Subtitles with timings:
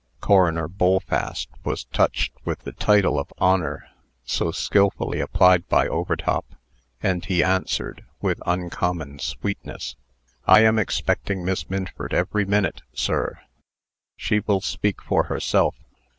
[0.19, 3.87] Coroner Bullfast was touched with the title of Honor,
[4.23, 6.43] so skilfully applied by Overtop;
[7.03, 9.95] and he answered, with uncommon sweetness:
[10.47, 13.41] "I am expecting Miss Minford every minute, sir.
[14.17, 15.75] She will speak for herself.